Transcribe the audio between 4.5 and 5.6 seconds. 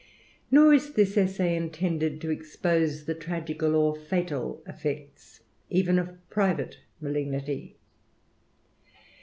effects